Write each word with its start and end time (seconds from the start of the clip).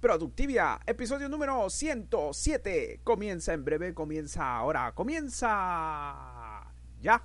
Productivia, 0.00 0.80
episodio 0.86 1.28
número 1.28 1.68
107. 1.68 3.00
Comienza 3.04 3.52
en 3.52 3.66
breve, 3.66 3.92
comienza 3.92 4.56
ahora, 4.56 4.92
comienza 4.92 6.64
ya. 7.02 7.22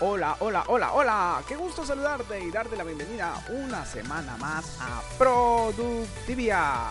Hola, 0.00 0.36
hola, 0.40 0.64
hola, 0.66 0.92
hola. 0.92 1.42
Qué 1.46 1.54
gusto 1.54 1.86
saludarte 1.86 2.40
y 2.40 2.50
darte 2.50 2.76
la 2.76 2.82
bienvenida 2.82 3.32
una 3.50 3.86
semana 3.86 4.36
más 4.38 4.76
a 4.80 5.02
Productivia. 5.16 6.90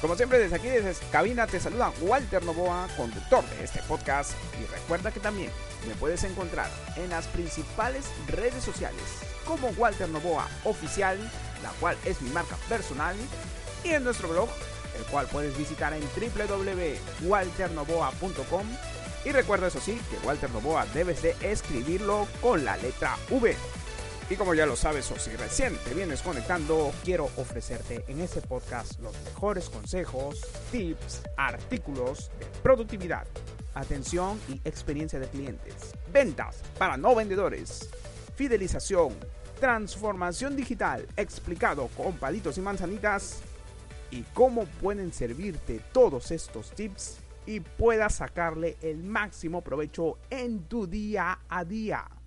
Como 0.00 0.16
siempre, 0.16 0.38
desde 0.38 0.56
aquí, 0.56 0.68
desde 0.68 0.94
cabina, 1.10 1.46
te 1.46 1.60
saluda 1.60 1.92
Walter 2.00 2.42
Novoa, 2.42 2.88
conductor 2.96 3.44
de 3.50 3.64
este 3.64 3.82
podcast. 3.82 4.32
Y 4.58 4.64
recuerda 4.72 5.12
que 5.12 5.20
también 5.20 5.50
me 5.86 5.94
puedes 5.94 6.24
encontrar 6.24 6.70
en 6.96 7.10
las 7.10 7.26
principales 7.26 8.06
redes 8.26 8.64
sociales 8.64 9.02
como 9.44 9.68
Walter 9.68 10.08
Novoa 10.08 10.48
Oficial, 10.64 11.18
la 11.62 11.68
cual 11.80 11.98
es 12.06 12.22
mi 12.22 12.30
marca 12.30 12.56
personal, 12.68 13.14
y 13.84 13.90
en 13.90 14.04
nuestro 14.04 14.28
blog, 14.28 14.48
el 14.98 15.04
cual 15.04 15.26
puedes 15.26 15.54
visitar 15.58 15.92
en 15.92 16.02
www.walternovoa.com 16.02 18.66
y 19.24 19.32
recuerda 19.32 19.66
eso 19.66 19.80
sí, 19.80 20.00
que 20.10 20.16
Walter 20.26 20.50
Novoa 20.50 20.86
debes 20.94 21.20
de 21.22 21.36
escribirlo 21.42 22.26
con 22.40 22.64
la 22.64 22.78
letra 22.78 23.18
V. 23.28 23.54
Y 24.30 24.36
como 24.36 24.54
ya 24.54 24.64
lo 24.64 24.76
sabes 24.76 25.10
o 25.10 25.18
si 25.18 25.34
recién 25.34 25.76
te 25.84 25.92
vienes 25.92 26.22
conectando, 26.22 26.92
quiero 27.02 27.24
ofrecerte 27.36 28.04
en 28.06 28.20
este 28.20 28.40
podcast 28.40 29.00
los 29.00 29.12
mejores 29.24 29.68
consejos, 29.68 30.40
tips, 30.70 31.22
artículos 31.36 32.30
de 32.38 32.46
productividad, 32.62 33.26
atención 33.74 34.40
y 34.48 34.60
experiencia 34.64 35.18
de 35.18 35.26
clientes, 35.26 35.96
ventas 36.12 36.62
para 36.78 36.96
no 36.96 37.16
vendedores, 37.16 37.90
fidelización, 38.36 39.16
transformación 39.58 40.54
digital 40.54 41.08
explicado 41.16 41.88
con 41.96 42.12
palitos 42.12 42.56
y 42.56 42.60
manzanitas 42.60 43.40
y 44.12 44.22
cómo 44.32 44.64
pueden 44.80 45.12
servirte 45.12 45.80
todos 45.92 46.30
estos 46.30 46.70
tips 46.70 47.18
y 47.46 47.58
puedas 47.58 48.14
sacarle 48.14 48.76
el 48.80 49.02
máximo 49.02 49.60
provecho 49.62 50.18
en 50.30 50.62
tu 50.68 50.86
día 50.86 51.40
a 51.48 51.64
día. 51.64 52.19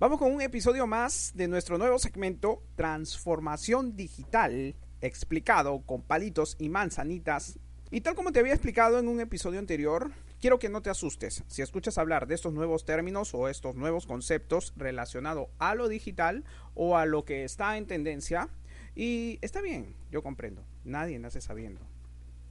Vamos 0.00 0.18
con 0.18 0.32
un 0.32 0.42
episodio 0.42 0.88
más 0.88 1.30
de 1.36 1.46
nuestro 1.46 1.78
nuevo 1.78 2.00
segmento 2.00 2.64
Transformación 2.74 3.94
Digital, 3.94 4.74
explicado 5.00 5.82
con 5.82 6.02
palitos 6.02 6.56
y 6.58 6.68
manzanitas. 6.68 7.60
Y 7.92 8.00
tal 8.00 8.16
como 8.16 8.32
te 8.32 8.40
había 8.40 8.54
explicado 8.54 8.98
en 8.98 9.06
un 9.06 9.20
episodio 9.20 9.60
anterior, 9.60 10.10
quiero 10.40 10.58
que 10.58 10.68
no 10.68 10.82
te 10.82 10.90
asustes 10.90 11.44
si 11.46 11.62
escuchas 11.62 11.96
hablar 11.96 12.26
de 12.26 12.34
estos 12.34 12.52
nuevos 12.52 12.84
términos 12.84 13.34
o 13.34 13.48
estos 13.48 13.76
nuevos 13.76 14.04
conceptos 14.04 14.72
relacionados 14.76 15.46
a 15.60 15.76
lo 15.76 15.86
digital 15.86 16.44
o 16.74 16.96
a 16.96 17.06
lo 17.06 17.24
que 17.24 17.44
está 17.44 17.76
en 17.76 17.86
tendencia. 17.86 18.48
Y 18.96 19.38
está 19.42 19.60
bien, 19.60 19.94
yo 20.10 20.24
comprendo, 20.24 20.64
nadie 20.82 21.20
nace 21.20 21.40
sabiendo. 21.40 21.80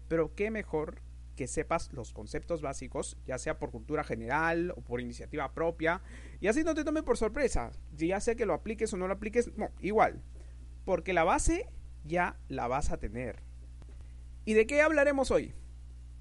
Pero 0.07 0.33
qué 0.33 0.49
mejor 0.49 1.01
que 1.35 1.47
sepas 1.47 1.91
los 1.93 2.13
conceptos 2.13 2.61
básicos, 2.61 3.17
ya 3.25 3.37
sea 3.37 3.59
por 3.59 3.71
cultura 3.71 4.03
general 4.03 4.71
o 4.75 4.81
por 4.81 5.01
iniciativa 5.01 5.53
propia, 5.53 6.01
y 6.39 6.47
así 6.47 6.63
no 6.63 6.75
te 6.75 6.83
tome 6.83 7.03
por 7.03 7.17
sorpresa. 7.17 7.71
Ya 7.95 8.19
sé 8.19 8.35
que 8.35 8.45
lo 8.45 8.53
apliques 8.53 8.93
o 8.93 8.97
no 8.97 9.07
lo 9.07 9.13
apliques, 9.13 9.55
no, 9.57 9.69
igual. 9.79 10.21
Porque 10.85 11.13
la 11.13 11.23
base 11.23 11.69
ya 12.03 12.37
la 12.49 12.67
vas 12.67 12.91
a 12.91 12.97
tener. 12.97 13.41
¿Y 14.45 14.53
de 14.53 14.67
qué 14.67 14.81
hablaremos 14.81 15.31
hoy? 15.31 15.53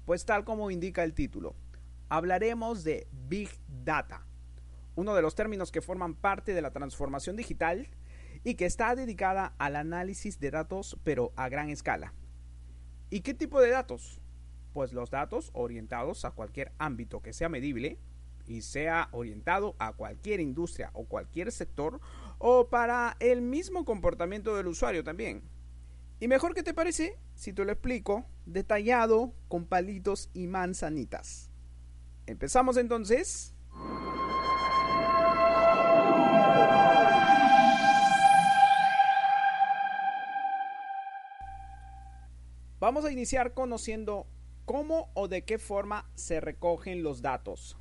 Pues 0.05 0.25
tal 0.25 0.43
como 0.43 0.71
indica 0.71 1.03
el 1.03 1.13
título, 1.13 1.55
hablaremos 2.09 2.83
de 2.83 3.07
Big 3.11 3.49
Data, 3.67 4.25
uno 4.95 5.15
de 5.15 5.21
los 5.21 5.35
términos 5.35 5.71
que 5.71 5.81
forman 5.81 6.15
parte 6.15 6.53
de 6.53 6.61
la 6.61 6.71
transformación 6.71 7.35
digital 7.35 7.87
y 8.43 8.55
que 8.55 8.65
está 8.65 8.95
dedicada 8.95 9.55
al 9.57 9.75
análisis 9.75 10.39
de 10.39 10.51
datos 10.51 10.97
pero 11.03 11.31
a 11.35 11.49
gran 11.49 11.69
escala. 11.69 12.13
¿Y 13.09 13.21
qué 13.21 13.33
tipo 13.33 13.61
de 13.61 13.69
datos? 13.69 14.19
Pues 14.73 14.91
los 14.91 15.11
datos 15.11 15.51
orientados 15.53 16.25
a 16.25 16.31
cualquier 16.31 16.71
ámbito 16.79 17.21
que 17.21 17.33
sea 17.33 17.47
medible 17.47 17.99
y 18.47 18.61
sea 18.61 19.09
orientado 19.11 19.75
a 19.79 19.93
cualquier 19.93 20.39
industria 20.39 20.89
o 20.93 21.05
cualquier 21.05 21.51
sector 21.51 21.99
o 22.39 22.67
para 22.67 23.15
el 23.19 23.41
mismo 23.41 23.85
comportamiento 23.85 24.55
del 24.55 24.67
usuario 24.67 25.03
también. 25.03 25.43
Y 26.19 26.27
mejor 26.27 26.53
que 26.53 26.63
te 26.63 26.73
parece 26.73 27.17
si 27.35 27.53
te 27.53 27.65
lo 27.65 27.71
explico 27.71 28.25
detallado 28.45 29.33
con 29.47 29.65
palitos 29.65 30.29
y 30.33 30.47
manzanitas. 30.47 31.49
Empezamos 32.25 32.77
entonces. 32.77 33.53
Vamos 42.79 43.05
a 43.05 43.11
iniciar 43.11 43.53
conociendo 43.53 44.27
cómo 44.65 45.09
o 45.13 45.27
de 45.27 45.43
qué 45.43 45.57
forma 45.57 46.09
se 46.15 46.39
recogen 46.39 47.03
los 47.03 47.21
datos. 47.21 47.77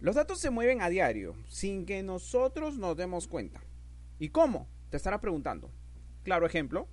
Los 0.00 0.14
datos 0.14 0.38
se 0.38 0.50
mueven 0.50 0.80
a 0.80 0.88
diario, 0.88 1.34
sin 1.48 1.84
que 1.84 2.02
nosotros 2.02 2.76
nos 2.78 2.96
demos 2.96 3.26
cuenta. 3.26 3.60
¿Y 4.18 4.28
cómo? 4.28 4.68
Te 4.90 4.96
estará 4.96 5.20
preguntando. 5.20 5.70
Claro 6.22 6.46
ejemplo, 6.46 6.88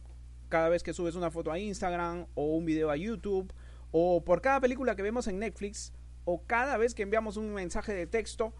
cada 0.49 0.69
vez 0.69 0.83
que 0.83 0.93
subes 0.93 1.15
una 1.15 1.31
foto 1.31 1.51
a 1.51 1.59
Instagram 1.59 2.27
o 2.33 2.55
un 2.55 2.65
video 2.65 2.89
a 2.89 2.97
YouTube, 2.97 3.53
o 3.91 4.23
por 4.23 4.41
cada 4.41 4.59
película 4.59 4.95
que 4.95 5.03
vemos 5.03 5.27
en 5.27 5.39
Netflix, 5.39 5.93
o 6.23 6.43
cada 6.45 6.77
vez 6.77 6.95
que 6.95 7.03
enviamos 7.03 7.37
un 7.37 7.53
mensaje 7.53 7.93
de 7.93 8.07
texto, 8.07 8.53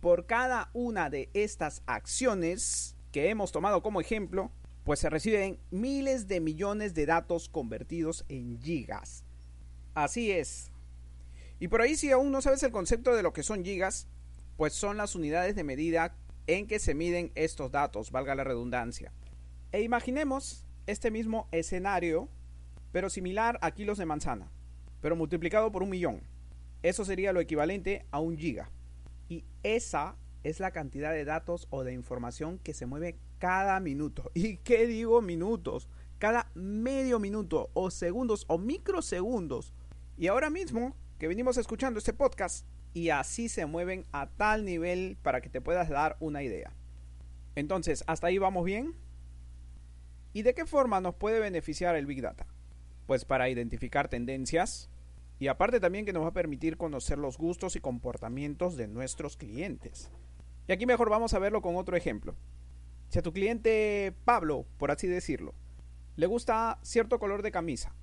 por 0.00 0.26
cada 0.26 0.70
una 0.72 1.10
de 1.10 1.30
estas 1.32 1.82
acciones 1.86 2.96
que 3.10 3.30
hemos 3.30 3.52
tomado 3.52 3.82
como 3.82 4.00
ejemplo, 4.00 4.52
pues 4.84 5.00
se 5.00 5.10
reciben 5.10 5.60
miles 5.70 6.28
de 6.28 6.40
millones 6.40 6.94
de 6.94 7.06
datos 7.06 7.48
convertidos 7.48 8.24
en 8.28 8.60
gigas. 8.60 9.24
Así 10.04 10.30
es. 10.30 10.70
Y 11.58 11.66
por 11.66 11.82
ahí 11.82 11.96
si 11.96 12.12
aún 12.12 12.30
no 12.30 12.40
sabes 12.40 12.62
el 12.62 12.70
concepto 12.70 13.16
de 13.16 13.24
lo 13.24 13.32
que 13.32 13.42
son 13.42 13.64
gigas, 13.64 14.06
pues 14.56 14.72
son 14.72 14.96
las 14.96 15.16
unidades 15.16 15.56
de 15.56 15.64
medida 15.64 16.14
en 16.46 16.68
que 16.68 16.78
se 16.78 16.94
miden 16.94 17.32
estos 17.34 17.72
datos, 17.72 18.12
valga 18.12 18.36
la 18.36 18.44
redundancia. 18.44 19.12
E 19.72 19.82
imaginemos 19.82 20.64
este 20.86 21.10
mismo 21.10 21.48
escenario, 21.50 22.28
pero 22.92 23.10
similar 23.10 23.58
a 23.60 23.72
kilos 23.72 23.98
de 23.98 24.06
manzana, 24.06 24.52
pero 25.00 25.16
multiplicado 25.16 25.72
por 25.72 25.82
un 25.82 25.90
millón. 25.90 26.22
Eso 26.84 27.04
sería 27.04 27.32
lo 27.32 27.40
equivalente 27.40 28.06
a 28.12 28.20
un 28.20 28.38
giga. 28.38 28.70
Y 29.28 29.44
esa 29.64 30.14
es 30.44 30.60
la 30.60 30.70
cantidad 30.70 31.10
de 31.10 31.24
datos 31.24 31.66
o 31.70 31.82
de 31.82 31.92
información 31.92 32.60
que 32.60 32.72
se 32.72 32.86
mueve 32.86 33.18
cada 33.38 33.80
minuto. 33.80 34.30
¿Y 34.34 34.58
qué 34.58 34.86
digo 34.86 35.20
minutos? 35.22 35.88
Cada 36.18 36.52
medio 36.54 37.18
minuto 37.18 37.70
o 37.74 37.90
segundos 37.90 38.44
o 38.46 38.58
microsegundos. 38.58 39.74
Y 40.20 40.26
ahora 40.26 40.50
mismo 40.50 40.96
que 41.20 41.28
venimos 41.28 41.58
escuchando 41.58 41.98
este 41.98 42.12
podcast 42.12 42.66
y 42.92 43.10
así 43.10 43.48
se 43.48 43.66
mueven 43.66 44.04
a 44.10 44.26
tal 44.26 44.64
nivel 44.64 45.16
para 45.22 45.40
que 45.40 45.48
te 45.48 45.60
puedas 45.60 45.88
dar 45.88 46.16
una 46.18 46.42
idea. 46.42 46.72
Entonces, 47.54 48.02
¿hasta 48.08 48.26
ahí 48.26 48.36
vamos 48.36 48.64
bien? 48.64 48.96
¿Y 50.32 50.42
de 50.42 50.54
qué 50.54 50.66
forma 50.66 51.00
nos 51.00 51.14
puede 51.14 51.38
beneficiar 51.38 51.94
el 51.94 52.06
Big 52.06 52.20
Data? 52.20 52.48
Pues 53.06 53.24
para 53.24 53.48
identificar 53.48 54.08
tendencias 54.08 54.90
y 55.38 55.46
aparte 55.46 55.78
también 55.78 56.04
que 56.04 56.12
nos 56.12 56.24
va 56.24 56.30
a 56.30 56.32
permitir 56.32 56.76
conocer 56.76 57.16
los 57.16 57.38
gustos 57.38 57.76
y 57.76 57.80
comportamientos 57.80 58.76
de 58.76 58.88
nuestros 58.88 59.36
clientes. 59.36 60.10
Y 60.66 60.72
aquí 60.72 60.84
mejor 60.84 61.10
vamos 61.10 61.32
a 61.32 61.38
verlo 61.38 61.62
con 61.62 61.76
otro 61.76 61.96
ejemplo. 61.96 62.34
Si 63.08 63.20
a 63.20 63.22
tu 63.22 63.32
cliente 63.32 64.12
Pablo, 64.24 64.66
por 64.78 64.90
así 64.90 65.06
decirlo, 65.06 65.54
le 66.16 66.26
gusta 66.26 66.80
cierto 66.82 67.20
color 67.20 67.42
de 67.42 67.52
camisa 67.52 67.94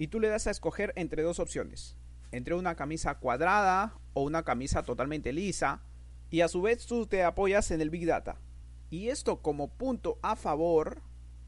y 0.00 0.08
tú 0.08 0.18
le 0.18 0.28
das 0.28 0.46
a 0.46 0.50
escoger 0.50 0.94
entre 0.96 1.22
dos 1.22 1.40
opciones, 1.40 1.94
entre 2.32 2.54
una 2.54 2.74
camisa 2.74 3.18
cuadrada 3.18 3.98
o 4.14 4.22
una 4.22 4.44
camisa 4.44 4.82
totalmente 4.82 5.30
lisa, 5.34 5.82
y 6.30 6.40
a 6.40 6.48
su 6.48 6.62
vez 6.62 6.86
tú 6.86 7.06
te 7.06 7.22
apoyas 7.22 7.70
en 7.70 7.82
el 7.82 7.90
Big 7.90 8.06
Data. 8.06 8.40
Y 8.88 9.10
esto 9.10 9.42
como 9.42 9.68
punto 9.68 10.18
a 10.22 10.36
favor 10.36 11.02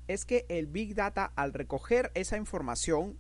es 0.06 0.26
que 0.26 0.44
el 0.50 0.66
Big 0.66 0.94
Data 0.94 1.32
al 1.34 1.54
recoger 1.54 2.12
esa 2.12 2.37
información, 2.37 3.19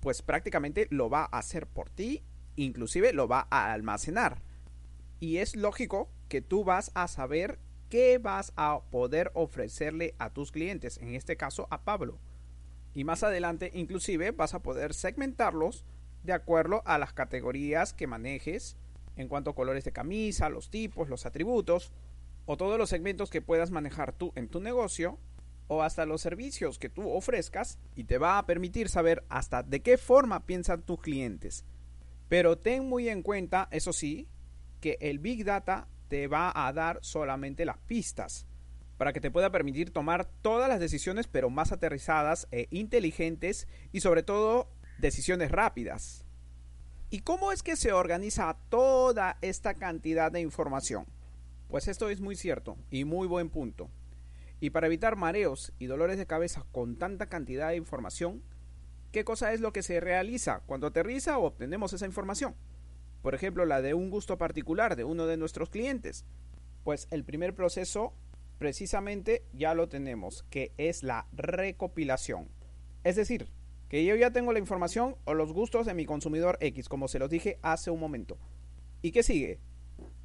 pues 0.00 0.22
prácticamente 0.22 0.88
lo 0.88 1.10
va 1.10 1.28
a 1.30 1.40
hacer 1.40 1.66
por 1.66 1.90
ti, 1.90 2.22
inclusive 2.56 3.12
lo 3.12 3.28
va 3.28 3.46
a 3.50 3.70
almacenar. 3.70 4.40
Y 5.20 5.36
es 5.36 5.56
lógico 5.56 6.08
que 6.30 6.40
tú 6.40 6.64
vas 6.64 6.90
a 6.94 7.06
saber 7.08 7.58
qué 7.90 8.16
vas 8.16 8.54
a 8.56 8.80
poder 8.90 9.30
ofrecerle 9.34 10.14
a 10.18 10.30
tus 10.30 10.52
clientes, 10.52 10.96
en 10.96 11.14
este 11.14 11.36
caso 11.36 11.68
a 11.70 11.84
Pablo. 11.84 12.18
Y 12.94 13.04
más 13.04 13.22
adelante 13.22 13.70
inclusive 13.74 14.30
vas 14.30 14.54
a 14.54 14.62
poder 14.62 14.94
segmentarlos 14.94 15.84
de 16.22 16.32
acuerdo 16.32 16.82
a 16.86 16.98
las 16.98 17.12
categorías 17.12 17.92
que 17.92 18.06
manejes 18.06 18.76
en 19.16 19.28
cuanto 19.28 19.50
a 19.50 19.54
colores 19.54 19.84
de 19.84 19.92
camisa, 19.92 20.48
los 20.48 20.70
tipos, 20.70 21.08
los 21.08 21.26
atributos 21.26 21.92
o 22.46 22.56
todos 22.56 22.78
los 22.78 22.90
segmentos 22.90 23.30
que 23.30 23.42
puedas 23.42 23.70
manejar 23.70 24.12
tú 24.12 24.32
en 24.34 24.48
tu 24.48 24.60
negocio 24.60 25.18
o 25.66 25.82
hasta 25.82 26.06
los 26.06 26.20
servicios 26.20 26.78
que 26.78 26.88
tú 26.88 27.08
ofrezcas 27.10 27.78
y 27.94 28.04
te 28.04 28.18
va 28.18 28.38
a 28.38 28.46
permitir 28.46 28.88
saber 28.88 29.24
hasta 29.28 29.62
de 29.62 29.80
qué 29.80 29.98
forma 29.98 30.46
piensan 30.46 30.82
tus 30.82 31.00
clientes. 31.00 31.64
Pero 32.28 32.58
ten 32.58 32.86
muy 32.88 33.08
en 33.08 33.22
cuenta, 33.22 33.68
eso 33.70 33.92
sí, 33.92 34.28
que 34.80 34.98
el 35.00 35.18
Big 35.18 35.44
Data 35.44 35.88
te 36.08 36.26
va 36.26 36.52
a 36.54 36.72
dar 36.72 36.98
solamente 37.02 37.64
las 37.64 37.78
pistas 37.78 38.46
para 39.04 39.12
que 39.12 39.20
te 39.20 39.30
pueda 39.30 39.52
permitir 39.52 39.90
tomar 39.90 40.24
todas 40.40 40.66
las 40.66 40.80
decisiones 40.80 41.28
pero 41.28 41.50
más 41.50 41.72
aterrizadas 41.72 42.48
e 42.50 42.68
inteligentes 42.70 43.68
y 43.92 44.00
sobre 44.00 44.22
todo 44.22 44.70
decisiones 44.96 45.50
rápidas. 45.50 46.24
¿Y 47.10 47.20
cómo 47.20 47.52
es 47.52 47.62
que 47.62 47.76
se 47.76 47.92
organiza 47.92 48.56
toda 48.70 49.36
esta 49.42 49.74
cantidad 49.74 50.32
de 50.32 50.40
información? 50.40 51.04
Pues 51.68 51.86
esto 51.86 52.08
es 52.08 52.22
muy 52.22 52.34
cierto 52.34 52.78
y 52.88 53.04
muy 53.04 53.28
buen 53.28 53.50
punto. 53.50 53.90
Y 54.58 54.70
para 54.70 54.86
evitar 54.86 55.16
mareos 55.16 55.74
y 55.78 55.84
dolores 55.84 56.16
de 56.16 56.24
cabeza 56.24 56.64
con 56.72 56.96
tanta 56.96 57.26
cantidad 57.26 57.68
de 57.68 57.76
información, 57.76 58.42
¿qué 59.12 59.22
cosa 59.22 59.52
es 59.52 59.60
lo 59.60 59.74
que 59.74 59.82
se 59.82 60.00
realiza 60.00 60.62
cuando 60.64 60.86
aterriza 60.86 61.36
o 61.36 61.44
obtenemos 61.44 61.92
esa 61.92 62.06
información? 62.06 62.54
Por 63.20 63.34
ejemplo, 63.34 63.66
la 63.66 63.82
de 63.82 63.92
un 63.92 64.08
gusto 64.08 64.38
particular 64.38 64.96
de 64.96 65.04
uno 65.04 65.26
de 65.26 65.36
nuestros 65.36 65.68
clientes. 65.68 66.24
Pues 66.84 67.06
el 67.10 67.22
primer 67.22 67.54
proceso 67.54 68.14
precisamente 68.58 69.44
ya 69.52 69.74
lo 69.74 69.88
tenemos, 69.88 70.44
que 70.50 70.72
es 70.78 71.02
la 71.02 71.26
recopilación. 71.32 72.48
Es 73.02 73.16
decir, 73.16 73.48
que 73.88 74.04
yo 74.04 74.16
ya 74.16 74.30
tengo 74.30 74.52
la 74.52 74.58
información 74.58 75.16
o 75.24 75.34
los 75.34 75.52
gustos 75.52 75.86
de 75.86 75.94
mi 75.94 76.06
consumidor 76.06 76.58
X, 76.60 76.88
como 76.88 77.08
se 77.08 77.18
los 77.18 77.30
dije 77.30 77.58
hace 77.62 77.90
un 77.90 78.00
momento. 78.00 78.38
¿Y 79.02 79.12
qué 79.12 79.22
sigue? 79.22 79.60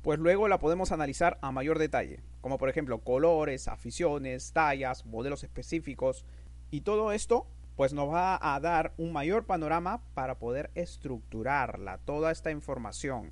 Pues 0.01 0.19
luego 0.19 0.47
la 0.47 0.59
podemos 0.59 0.91
analizar 0.91 1.37
a 1.41 1.51
mayor 1.51 1.77
detalle, 1.77 2.23
como 2.41 2.57
por 2.57 2.69
ejemplo 2.69 2.99
colores, 3.01 3.67
aficiones, 3.67 4.53
tallas, 4.53 5.05
modelos 5.05 5.43
específicos, 5.43 6.25
y 6.71 6.81
todo 6.81 7.11
esto 7.11 7.47
pues 7.75 7.93
nos 7.93 8.09
va 8.09 8.37
a 8.41 8.59
dar 8.59 8.93
un 8.97 9.13
mayor 9.13 9.45
panorama 9.45 10.01
para 10.13 10.37
poder 10.37 10.69
estructurarla, 10.75 11.97
toda 11.99 12.31
esta 12.31 12.51
información. 12.51 13.31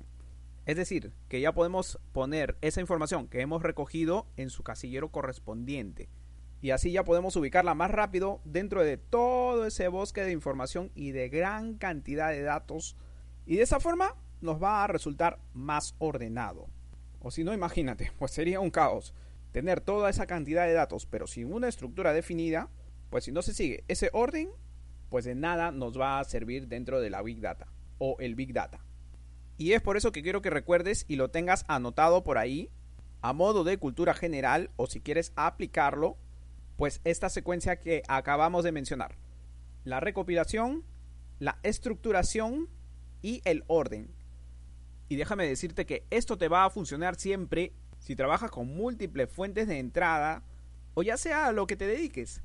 Es 0.68 0.76
decir, 0.76 1.14
que 1.30 1.40
ya 1.40 1.54
podemos 1.54 1.98
poner 2.12 2.58
esa 2.60 2.82
información 2.82 3.26
que 3.26 3.40
hemos 3.40 3.62
recogido 3.62 4.26
en 4.36 4.50
su 4.50 4.62
casillero 4.62 5.10
correspondiente. 5.10 6.10
Y 6.60 6.72
así 6.72 6.92
ya 6.92 7.04
podemos 7.04 7.36
ubicarla 7.36 7.72
más 7.74 7.90
rápido 7.90 8.42
dentro 8.44 8.84
de 8.84 8.98
todo 8.98 9.64
ese 9.64 9.88
bosque 9.88 10.24
de 10.24 10.32
información 10.32 10.92
y 10.94 11.12
de 11.12 11.30
gran 11.30 11.78
cantidad 11.78 12.28
de 12.28 12.42
datos. 12.42 12.98
Y 13.46 13.56
de 13.56 13.62
esa 13.62 13.80
forma 13.80 14.14
nos 14.42 14.62
va 14.62 14.84
a 14.84 14.88
resultar 14.88 15.38
más 15.54 15.94
ordenado. 15.96 16.66
O 17.20 17.30
si 17.30 17.44
no, 17.44 17.54
imagínate, 17.54 18.12
pues 18.18 18.32
sería 18.32 18.60
un 18.60 18.70
caos. 18.70 19.14
Tener 19.52 19.80
toda 19.80 20.10
esa 20.10 20.26
cantidad 20.26 20.66
de 20.66 20.74
datos 20.74 21.06
pero 21.06 21.26
sin 21.26 21.50
una 21.50 21.68
estructura 21.68 22.12
definida, 22.12 22.68
pues 23.08 23.24
si 23.24 23.32
no 23.32 23.40
se 23.40 23.54
sigue 23.54 23.84
ese 23.88 24.10
orden, 24.12 24.50
pues 25.08 25.24
de 25.24 25.34
nada 25.34 25.72
nos 25.72 25.98
va 25.98 26.20
a 26.20 26.24
servir 26.24 26.68
dentro 26.68 27.00
de 27.00 27.08
la 27.08 27.22
Big 27.22 27.40
Data 27.40 27.72
o 27.96 28.16
el 28.20 28.34
Big 28.34 28.52
Data. 28.52 28.84
Y 29.58 29.72
es 29.72 29.82
por 29.82 29.96
eso 29.96 30.12
que 30.12 30.22
quiero 30.22 30.40
que 30.40 30.50
recuerdes 30.50 31.04
y 31.08 31.16
lo 31.16 31.30
tengas 31.30 31.64
anotado 31.68 32.22
por 32.22 32.38
ahí, 32.38 32.70
a 33.20 33.32
modo 33.32 33.64
de 33.64 33.76
cultura 33.76 34.14
general, 34.14 34.70
o 34.76 34.86
si 34.86 35.00
quieres 35.00 35.32
aplicarlo, 35.34 36.16
pues 36.76 37.00
esta 37.02 37.28
secuencia 37.28 37.80
que 37.80 38.04
acabamos 38.06 38.62
de 38.62 38.70
mencionar. 38.70 39.16
La 39.84 39.98
recopilación, 39.98 40.84
la 41.40 41.58
estructuración 41.64 42.68
y 43.20 43.42
el 43.44 43.64
orden. 43.66 44.14
Y 45.08 45.16
déjame 45.16 45.46
decirte 45.46 45.86
que 45.86 46.06
esto 46.10 46.38
te 46.38 46.46
va 46.46 46.64
a 46.64 46.70
funcionar 46.70 47.16
siempre 47.16 47.72
si 47.98 48.14
trabajas 48.14 48.52
con 48.52 48.68
múltiples 48.68 49.28
fuentes 49.28 49.66
de 49.66 49.80
entrada 49.80 50.44
o 50.94 51.02
ya 51.02 51.16
sea 51.16 51.48
a 51.48 51.52
lo 51.52 51.66
que 51.66 51.76
te 51.76 51.86
dediques. 51.86 52.42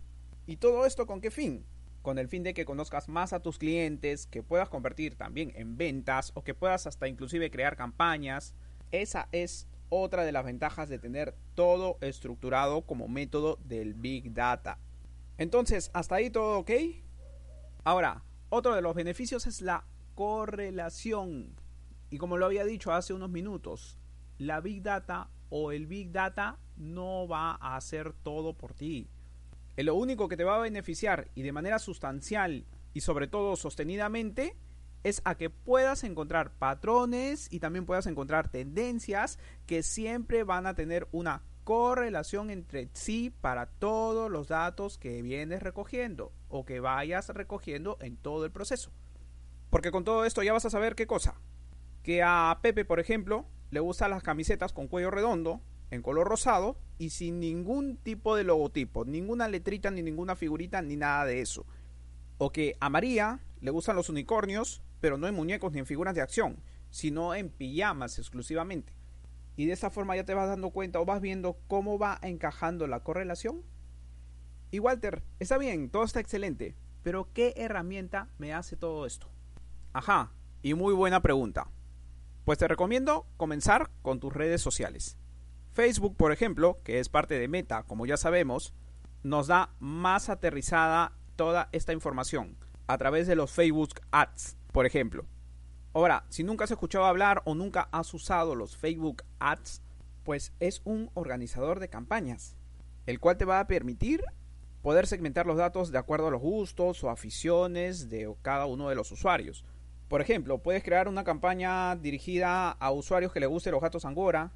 ¿Y 0.48 0.58
todo 0.58 0.88
esto 0.88 1.06
con 1.06 1.22
qué 1.22 1.30
fin? 1.30 1.64
Con 2.04 2.20
el 2.20 2.28
fin 2.28 2.44
de 2.44 2.54
que 2.54 2.66
conozcas 2.66 3.08
más 3.08 3.32
a 3.32 3.40
tus 3.40 3.58
clientes, 3.58 4.28
que 4.28 4.44
puedas 4.44 4.68
convertir 4.68 5.16
también 5.16 5.54
en 5.56 5.78
ventas 5.78 6.32
o 6.36 6.44
que 6.44 6.54
puedas 6.54 6.86
hasta 6.86 7.08
inclusive 7.08 7.50
crear 7.50 7.78
campañas. 7.78 8.54
Esa 8.92 9.30
es 9.32 9.68
otra 9.88 10.26
de 10.26 10.34
las 10.34 10.44
ventajas 10.44 10.90
de 10.90 11.00
tener 11.00 11.34
todo 11.56 11.98
estructurado 12.02 12.82
como 12.82 13.08
método 13.08 13.58
del 13.64 13.94
Big 13.94 14.34
Data. 14.34 14.80
Entonces, 15.38 15.92
hasta 15.94 16.16
ahí 16.16 16.30
todo 16.30 16.60
ok. 16.60 16.72
Ahora, 17.86 18.24
otro 18.50 18.76
de 18.76 18.82
los 18.82 18.96
beneficios 18.96 19.48
es 19.48 19.62
la 19.62 19.86
correlación. 20.14 21.56
Y 22.10 22.18
como 22.18 22.36
lo 22.36 22.46
había 22.46 22.66
dicho 22.66 22.92
hace 22.92 23.14
unos 23.14 23.30
minutos, 23.30 23.98
la 24.38 24.60
Big 24.60 24.84
Data 24.84 25.30
o 25.50 25.72
el 25.72 25.88
Big 25.88 26.12
Data 26.12 26.60
no 26.76 27.30
va 27.30 27.58
a 27.62 27.78
hacer 27.78 28.12
todo 28.12 28.54
por 28.58 28.74
ti 28.74 29.10
lo 29.78 29.96
único 29.96 30.28
que 30.28 30.38
te 30.38 30.44
va 30.44 30.58
a 30.58 30.62
beneficiar 30.62 31.30
y 31.34 31.42
de 31.42 31.52
manera 31.52 31.80
sustancial 31.80 32.66
y 32.94 33.02
sobre 33.02 33.28
todo 33.28 33.56
sostenidamente 33.56 34.56
es 35.04 35.22
a 35.26 35.36
que 35.36 35.50
puedas 35.50 36.04
encontrar 36.04 36.52
patrones 36.52 37.52
y 37.52 37.60
también 37.60 37.86
puedas 37.86 38.06
encontrar 38.06 38.50
tendencias 38.50 39.40
que 39.66 39.84
siempre 39.84 40.44
van 40.44 40.66
a 40.66 40.76
tener 40.76 41.08
una 41.12 41.44
correlación 41.64 42.50
entre 42.50 42.90
sí 42.94 43.34
para 43.42 43.68
todos 43.68 44.30
los 44.30 44.48
datos 44.48 44.98
que 44.98 45.22
vienes 45.22 45.64
recogiendo 45.64 46.32
o 46.50 46.66
que 46.66 46.80
vayas 46.80 47.30
recogiendo 47.30 47.98
en 48.02 48.18
todo 48.18 48.46
el 48.46 48.52
proceso. 48.52 48.92
Porque 49.70 49.92
con 49.92 50.04
todo 50.04 50.26
esto 50.26 50.44
ya 50.44 50.54
vas 50.54 50.66
a 50.66 50.70
saber 50.70 50.96
qué 50.96 51.08
cosa. 51.08 51.36
Que 52.04 52.22
a 52.22 52.60
Pepe, 52.62 52.86
por 52.86 53.00
ejemplo, 53.00 53.46
le 53.72 53.80
gustan 53.80 54.12
las 54.12 54.24
camisetas 54.24 54.74
con 54.74 54.88
cuello 54.88 55.10
redondo 55.10 55.62
en 55.90 56.02
color 56.02 56.28
rosado 56.28 56.78
y 57.04 57.10
sin 57.10 57.42
ningún 57.42 57.98
tipo 57.98 58.38
de 58.38 58.46
logotipo, 58.46 59.04
ninguna 59.04 59.50
letrita 59.50 59.92
ni 59.92 60.02
ninguna 60.02 60.38
figurita 60.38 60.82
ni 60.82 60.96
nada 60.96 61.26
de 61.26 61.42
eso. 61.42 61.66
O 62.38 62.54
que 62.54 62.78
a 62.80 62.90
María 62.90 63.42
le 63.60 63.72
gustan 63.72 63.98
los 63.98 64.08
unicornios, 64.08 64.82
pero 65.02 65.18
no 65.18 65.28
en 65.28 65.36
muñecos 65.36 65.74
ni 65.74 65.80
en 65.80 65.86
figuras 65.86 66.16
de 66.16 66.22
acción, 66.22 66.64
sino 66.92 67.36
en 67.36 67.50
pijamas 67.50 68.20
exclusivamente. 68.20 68.94
Y 69.58 69.66
de 69.66 69.74
esa 69.74 69.90
forma 69.90 70.16
ya 70.16 70.24
te 70.24 70.34
vas 70.34 70.48
dando 70.48 70.70
cuenta 70.70 71.02
o 71.02 71.06
vas 71.06 71.20
viendo 71.20 71.58
cómo 71.68 72.00
va 72.00 72.20
encajando 72.22 72.88
la 72.88 73.02
correlación. 73.04 73.64
Y 74.72 74.80
Walter, 74.80 75.22
está 75.40 75.58
bien, 75.58 75.90
todo 75.90 76.06
está 76.06 76.22
excelente, 76.22 76.78
pero 77.04 77.28
¿qué 77.34 77.54
herramienta 77.58 78.30
me 78.38 78.54
hace 78.54 78.78
todo 78.78 79.06
esto? 79.06 79.28
Ajá, 79.92 80.32
y 80.62 80.74
muy 80.74 80.94
buena 80.94 81.22
pregunta. 81.22 81.70
Pues 82.46 82.60
te 82.60 82.68
recomiendo 82.70 83.28
comenzar 83.36 83.92
con 84.02 84.22
tus 84.22 84.32
redes 84.32 84.62
sociales. 84.62 85.18
Facebook, 85.74 86.16
por 86.16 86.32
ejemplo, 86.32 86.80
que 86.84 87.00
es 87.00 87.10
parte 87.10 87.40
de 87.40 87.48
Meta, 87.48 87.82
como 87.84 88.06
ya 88.06 88.16
sabemos, 88.16 88.74
nos 89.24 89.48
da 89.48 89.74
más 89.80 90.30
aterrizada 90.30 91.14
toda 91.36 91.70
esta 91.72 91.94
información 91.94 92.58
a 92.86 92.98
través 93.00 93.26
de 93.26 93.36
los 93.36 93.52
Facebook 93.52 93.90
Ads, 94.12 94.56
por 94.72 94.86
ejemplo. 94.86 95.26
Ahora, 95.94 96.26
si 96.30 96.44
nunca 96.44 96.66
has 96.66 96.72
escuchado 96.72 97.06
hablar 97.06 97.42
o 97.46 97.56
nunca 97.56 97.90
has 97.92 98.14
usado 98.14 98.54
los 98.54 98.78
Facebook 98.78 99.24
Ads, 99.40 99.82
pues 100.24 100.54
es 100.60 100.82
un 100.86 101.10
organizador 101.16 101.80
de 101.80 101.90
campañas, 101.90 102.56
el 103.08 103.20
cual 103.20 103.38
te 103.38 103.46
va 103.46 103.60
a 103.60 103.68
permitir 103.68 104.24
poder 104.84 105.08
segmentar 105.08 105.48
los 105.48 105.58
datos 105.58 105.92
de 105.92 105.98
acuerdo 105.98 106.28
a 106.28 106.32
los 106.32 106.42
gustos 106.42 107.04
o 107.04 107.10
aficiones 107.10 108.10
de 108.10 108.32
cada 108.44 108.68
uno 108.68 108.90
de 108.90 108.96
los 108.96 109.12
usuarios. 109.12 109.66
Por 110.08 110.22
ejemplo, 110.22 110.60
puedes 110.60 110.84
crear 110.84 111.08
una 111.08 111.24
campaña 111.24 111.96
dirigida 111.96 112.70
a 112.70 112.92
usuarios 112.92 113.32
que 113.32 113.40
le 113.40 113.48
gusten 113.48 113.72
los 113.72 113.82
gatos 113.82 114.06
angora, 114.06 114.52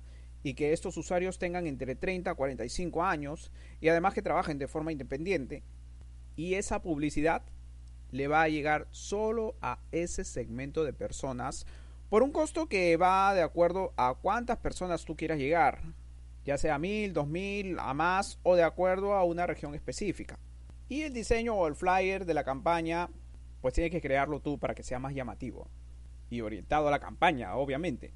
y 0.48 0.54
que 0.54 0.72
estos 0.72 0.96
usuarios 0.96 1.40
tengan 1.40 1.68
entre 1.68 1.94
30 1.96 2.32
a 2.32 2.36
45 2.36 3.04
años 3.04 3.52
y 3.82 3.90
además 3.90 4.14
que 4.14 4.22
trabajen 4.22 4.58
de 4.58 4.70
forma 4.70 4.94
independiente 4.94 5.62
y 6.38 6.54
esa 6.54 6.82
publicidad 6.82 7.42
le 8.12 8.30
va 8.30 8.44
a 8.44 8.48
llegar 8.48 8.88
solo 8.92 9.56
a 9.62 9.80
ese 9.92 10.24
segmento 10.24 10.86
de 10.86 10.94
personas 10.94 11.66
por 12.08 12.24
un 12.24 12.32
costo 12.32 12.68
que 12.68 12.96
va 12.96 13.34
de 13.34 13.42
acuerdo 13.42 13.94
a 13.98 14.16
cuántas 14.22 14.60
personas 14.60 15.04
tú 15.04 15.18
quieras 15.18 15.38
llegar, 15.38 15.82
ya 16.46 16.58
sea 16.58 16.80
mil, 16.80 17.12
dos 17.12 17.28
mil, 17.28 17.78
a 17.78 17.94
más 17.94 18.40
o 18.44 18.56
de 18.56 18.64
acuerdo 18.64 19.16
a 19.16 19.26
una 19.26 19.48
región 19.48 19.76
específica. 19.76 20.40
Y 20.88 21.02
el 21.02 21.12
diseño 21.12 21.56
o 21.56 21.68
el 21.68 21.76
flyer 21.76 22.26
de 22.26 22.34
la 22.34 22.46
campaña, 22.46 23.10
pues 23.60 23.74
tienes 23.74 23.92
que 23.92 24.00
crearlo 24.00 24.40
tú 24.40 24.58
para 24.58 24.74
que 24.74 24.84
sea 24.84 25.00
más 25.00 25.14
llamativo 25.14 25.68
y 26.30 26.40
orientado 26.40 26.88
a 26.88 26.92
la 26.92 27.00
campaña, 27.00 27.58
obviamente. 27.58 28.14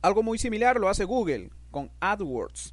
Algo 0.00 0.22
muy 0.22 0.38
similar 0.38 0.78
lo 0.78 0.88
hace 0.88 1.02
Google 1.04 1.50
con 1.72 1.90
AdWords. 1.98 2.72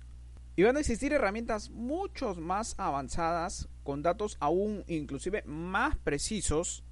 Y 0.56 0.62
van 0.62 0.78
a 0.78 0.80
existir 0.80 1.12
herramientas 1.12 1.72
mucho 1.72 2.36
más 2.36 2.76
avanzadas 2.78 3.68
con 3.84 4.04
datos 4.04 4.38
aún 4.40 4.84
inclusive 4.88 5.42
más 5.48 5.98
precisos, 5.98 6.84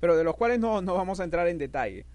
pero 0.00 0.16
de 0.16 0.24
los 0.24 0.34
cuales 0.34 0.60
no, 0.60 0.80
no 0.80 0.94
vamos 0.94 1.20
a 1.20 1.24
entrar 1.24 1.46
en 1.46 1.58
detalle. 1.58 2.06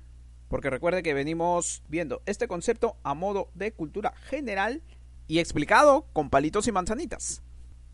Porque 0.47 0.71
recuerde 0.71 1.03
que 1.03 1.13
venimos 1.13 1.83
viendo 1.87 2.23
este 2.25 2.47
concepto 2.47 2.97
a 3.03 3.13
modo 3.13 3.51
de 3.53 3.71
cultura 3.73 4.13
general 4.27 4.81
y 5.27 5.37
explicado 5.37 6.07
con 6.13 6.31
palitos 6.31 6.67
y 6.67 6.71
manzanitas. 6.71 7.43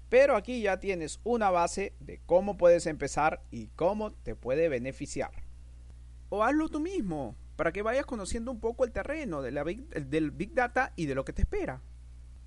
Pero 0.07 0.37
aquí 0.37 0.61
ya 0.61 0.79
tienes 0.79 1.19
una 1.25 1.49
base 1.49 1.93
de 1.99 2.21
cómo 2.25 2.55
puedes 2.55 2.85
empezar 2.85 3.43
y 3.51 3.67
cómo 3.75 4.13
te 4.13 4.33
puede 4.33 4.69
beneficiar. 4.69 5.31
O 6.29 6.41
hazlo 6.41 6.69
tú 6.69 6.79
mismo 6.79 7.35
para 7.57 7.73
que 7.73 7.81
vayas 7.81 8.05
conociendo 8.05 8.51
un 8.51 8.61
poco 8.61 8.85
el 8.85 8.93
terreno 8.93 9.41
del 9.41 10.31
Big 10.31 10.53
Data 10.53 10.93
y 10.95 11.07
de 11.07 11.15
lo 11.15 11.25
que 11.25 11.33
te 11.33 11.41
espera. 11.41 11.81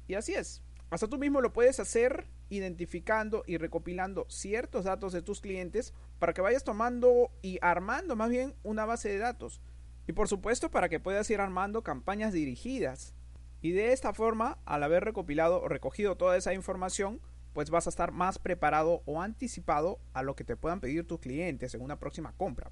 Y 0.09 0.15
así 0.15 0.33
es. 0.33 0.63
Hasta 0.89 1.09
tú 1.09 1.19
mismo 1.19 1.41
lo 1.41 1.53
puedes 1.53 1.79
hacer 1.79 2.27
identificando 2.49 3.45
y 3.47 3.59
recopilando 3.59 4.27
ciertos 4.29 4.85
datos 4.85 5.13
de 5.13 5.23
tus 5.23 5.41
clientes 5.41 5.95
para 6.19 6.33
que 6.33 6.41
vayas 6.41 6.65
tomando 6.65 7.31
y 7.43 7.59
armando 7.61 8.17
más 8.17 8.31
bien 8.31 8.55
una 8.63 8.87
base 8.87 9.09
de 9.09 9.19
datos. 9.19 9.61
Y 10.07 10.13
por 10.13 10.27
supuesto 10.27 10.71
para 10.71 10.89
que 10.89 10.99
puedas 10.99 11.29
ir 11.31 11.41
armando 11.41 11.83
campañas 11.83 12.33
dirigidas. 12.33 13.15
Y 13.63 13.73
de 13.73 13.93
esta 13.93 14.15
forma, 14.15 14.59
al 14.65 14.83
haber 14.83 15.05
recopilado 15.05 15.61
o 15.61 15.69
recogido 15.69 16.17
toda 16.17 16.37
esa 16.37 16.55
información, 16.55 17.21
pues 17.53 17.71
vas 17.71 17.87
a 17.87 17.91
estar 17.91 18.11
más 18.11 18.39
preparado 18.39 19.03
o 19.07 19.21
anticipado 19.21 20.01
a 20.13 20.23
lo 20.23 20.35
que 20.35 20.45
te 20.45 20.57
puedan 20.57 20.81
pedir 20.81 21.07
tus 21.07 21.21
clientes 21.21 21.75
en 21.75 21.83
una 21.83 21.99
próxima 21.99 22.33
compra. 22.37 22.71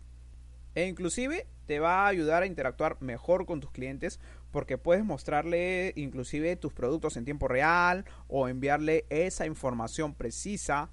E 0.74 0.86
inclusive 0.86 1.46
te 1.66 1.80
va 1.80 2.04
a 2.04 2.08
ayudar 2.08 2.42
a 2.42 2.46
interactuar 2.46 2.96
mejor 3.00 3.46
con 3.46 3.60
tus 3.60 3.70
clientes 3.70 4.20
porque 4.50 4.78
puedes 4.78 5.04
mostrarle 5.04 5.92
inclusive 5.96 6.56
tus 6.56 6.72
productos 6.72 7.16
en 7.16 7.24
tiempo 7.24 7.48
real 7.48 8.04
o 8.26 8.48
enviarle 8.48 9.04
esa 9.10 9.46
información 9.46 10.14
precisa 10.14 10.90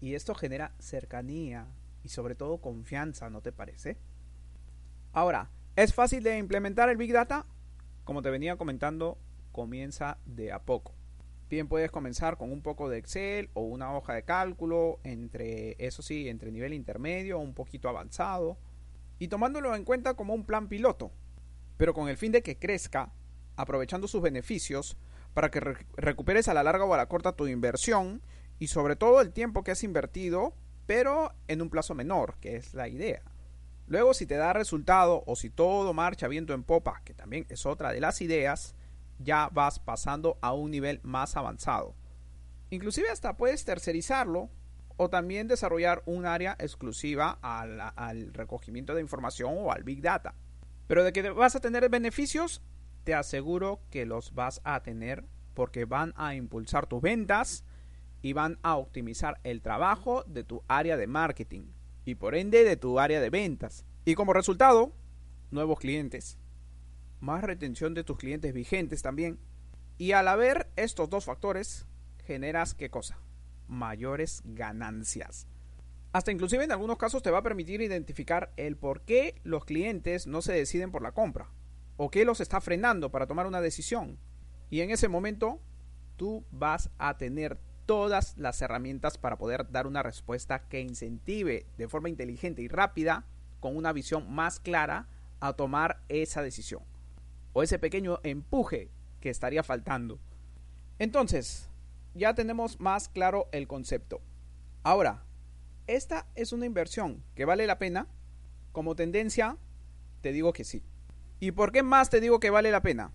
y 0.00 0.14
esto 0.14 0.34
genera 0.34 0.74
cercanía 0.78 1.68
y 2.04 2.08
sobre 2.08 2.34
todo 2.34 2.58
confianza, 2.58 3.30
¿no 3.30 3.40
te 3.40 3.52
parece? 3.52 3.96
Ahora, 5.12 5.50
¿es 5.76 5.94
fácil 5.94 6.22
de 6.22 6.38
implementar 6.38 6.88
el 6.88 6.96
Big 6.96 7.12
Data? 7.12 7.46
Como 8.04 8.22
te 8.22 8.30
venía 8.30 8.56
comentando, 8.56 9.18
comienza 9.52 10.18
de 10.24 10.52
a 10.52 10.60
poco. 10.60 10.94
Bien 11.50 11.66
puedes 11.66 11.90
comenzar 11.90 12.36
con 12.36 12.52
un 12.52 12.60
poco 12.60 12.88
de 12.88 12.98
Excel 12.98 13.50
o 13.54 13.62
una 13.62 13.96
hoja 13.96 14.14
de 14.14 14.22
cálculo, 14.22 15.00
entre 15.02 15.76
eso 15.78 16.02
sí, 16.02 16.28
entre 16.28 16.52
nivel 16.52 16.74
intermedio 16.74 17.38
o 17.38 17.42
un 17.42 17.54
poquito 17.54 17.88
avanzado, 17.88 18.58
y 19.18 19.28
tomándolo 19.28 19.74
en 19.74 19.84
cuenta 19.84 20.14
como 20.14 20.34
un 20.34 20.44
plan 20.44 20.68
piloto, 20.68 21.12
pero 21.76 21.94
con 21.94 22.08
el 22.08 22.16
fin 22.16 22.32
de 22.32 22.42
que 22.42 22.58
crezca, 22.58 23.12
aprovechando 23.56 24.08
sus 24.08 24.22
beneficios, 24.22 24.96
para 25.34 25.50
que 25.50 25.60
recuperes 25.96 26.48
a 26.48 26.54
la 26.54 26.62
larga 26.62 26.84
o 26.84 26.94
a 26.94 26.96
la 26.96 27.08
corta 27.08 27.36
tu 27.36 27.46
inversión 27.46 28.22
y 28.58 28.68
sobre 28.68 28.96
todo 28.96 29.20
el 29.20 29.32
tiempo 29.32 29.62
que 29.62 29.70
has 29.70 29.84
invertido, 29.84 30.54
pero 30.86 31.32
en 31.46 31.62
un 31.62 31.70
plazo 31.70 31.94
menor, 31.94 32.36
que 32.40 32.56
es 32.56 32.74
la 32.74 32.88
idea. 32.88 33.22
Luego, 33.86 34.14
si 34.14 34.26
te 34.26 34.34
da 34.34 34.52
resultado 34.52 35.22
o 35.26 35.36
si 35.36 35.48
todo 35.48 35.94
marcha 35.94 36.28
viento 36.28 36.54
en 36.54 36.62
popa, 36.62 37.02
que 37.04 37.14
también 37.14 37.46
es 37.48 37.66
otra 37.66 37.92
de 37.92 38.00
las 38.00 38.20
ideas, 38.20 38.74
ya 39.18 39.48
vas 39.52 39.78
pasando 39.78 40.38
a 40.40 40.52
un 40.52 40.70
nivel 40.70 41.00
más 41.02 41.36
avanzado. 41.36 41.94
Inclusive 42.70 43.08
hasta 43.08 43.36
puedes 43.36 43.64
tercerizarlo 43.64 44.50
o 44.98 45.08
también 45.08 45.48
desarrollar 45.48 46.02
un 46.06 46.26
área 46.26 46.56
exclusiva 46.58 47.38
al, 47.40 48.34
recogimiento 48.34 48.94
de 48.94 49.00
información 49.00 49.54
o 49.56 49.72
al 49.72 49.84
Big 49.84 50.02
Data. 50.02 50.34
Pero 50.86 51.04
de 51.04 51.12
que 51.12 51.30
vas 51.30 51.56
a 51.56 51.60
tener 51.60 51.88
beneficios, 51.88 52.62
te 53.04 53.14
aseguro 53.14 53.80
que 53.90 54.04
los 54.04 54.34
vas 54.34 54.60
a 54.64 54.82
tener 54.82 55.24
porque 55.54 55.84
van 55.84 56.12
a 56.16 56.34
impulsar 56.34 56.86
tus 56.86 57.00
ventas 57.00 57.64
y 58.22 58.32
van 58.32 58.58
a 58.62 58.76
optimizar 58.76 59.38
el 59.44 59.62
trabajo 59.62 60.24
de 60.24 60.42
tu 60.42 60.62
área 60.66 60.96
de 60.96 61.06
marketing 61.06 61.72
y 62.04 62.16
por 62.16 62.34
ende 62.34 62.64
de 62.64 62.76
tu 62.76 62.98
área 62.98 63.20
de 63.20 63.30
ventas. 63.30 63.86
Y 64.04 64.16
como 64.16 64.32
resultado, 64.32 64.92
nuevos 65.52 65.78
clientes, 65.78 66.38
más 67.20 67.44
retención 67.44 67.94
de 67.94 68.02
tus 68.02 68.18
clientes 68.18 68.52
vigentes 68.52 69.00
también. 69.02 69.38
Y 69.96 70.12
al 70.12 70.26
haber 70.26 70.70
estos 70.74 71.08
dos 71.08 71.24
factores, 71.24 71.86
generas 72.24 72.74
qué 72.74 72.90
cosa? 72.90 73.18
Mayores 73.68 74.42
ganancias. 74.44 75.46
Hasta 76.12 76.32
inclusive 76.32 76.64
en 76.64 76.72
algunos 76.72 76.98
casos 76.98 77.22
te 77.22 77.30
va 77.30 77.38
a 77.38 77.42
permitir 77.42 77.80
identificar 77.80 78.52
el 78.56 78.76
por 78.76 79.02
qué 79.02 79.40
los 79.44 79.64
clientes 79.64 80.26
no 80.26 80.42
se 80.42 80.52
deciden 80.52 80.90
por 80.90 81.02
la 81.02 81.12
compra 81.12 81.50
o 81.96 82.10
qué 82.10 82.24
los 82.24 82.40
está 82.40 82.60
frenando 82.60 83.10
para 83.10 83.26
tomar 83.26 83.46
una 83.46 83.60
decisión. 83.60 84.18
Y 84.70 84.80
en 84.80 84.90
ese 84.90 85.08
momento 85.08 85.60
tú 86.16 86.44
vas 86.50 86.90
a 86.98 87.16
tener 87.18 87.60
todas 87.86 88.36
las 88.36 88.60
herramientas 88.60 89.18
para 89.18 89.38
poder 89.38 89.70
dar 89.70 89.86
una 89.86 90.02
respuesta 90.02 90.68
que 90.68 90.80
incentive 90.80 91.66
de 91.76 91.88
forma 91.88 92.08
inteligente 92.08 92.62
y 92.62 92.68
rápida, 92.68 93.24
con 93.60 93.76
una 93.76 93.92
visión 93.92 94.30
más 94.32 94.60
clara, 94.60 95.08
a 95.40 95.54
tomar 95.54 96.02
esa 96.08 96.42
decisión 96.42 96.82
o 97.52 97.62
ese 97.62 97.78
pequeño 97.78 98.20
empuje 98.22 98.90
que 99.20 99.30
estaría 99.30 99.62
faltando. 99.62 100.20
Entonces, 100.98 101.70
ya 102.18 102.34
tenemos 102.34 102.80
más 102.80 103.08
claro 103.08 103.48
el 103.52 103.66
concepto. 103.66 104.20
Ahora, 104.82 105.24
¿esta 105.86 106.26
es 106.34 106.52
una 106.52 106.66
inversión 106.66 107.24
que 107.34 107.44
vale 107.44 107.66
la 107.66 107.78
pena? 107.78 108.08
Como 108.72 108.96
tendencia, 108.96 109.56
te 110.20 110.32
digo 110.32 110.52
que 110.52 110.64
sí. 110.64 110.82
¿Y 111.40 111.52
por 111.52 111.72
qué 111.72 111.82
más 111.82 112.10
te 112.10 112.20
digo 112.20 112.40
que 112.40 112.50
vale 112.50 112.70
la 112.70 112.82
pena? 112.82 113.12